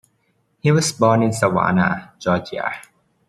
[0.61, 2.71] He was born in Savannah, Georgia.